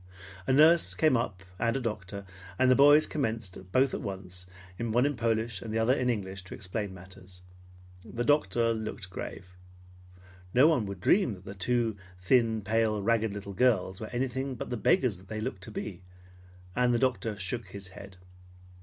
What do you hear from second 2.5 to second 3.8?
and the boys commenced,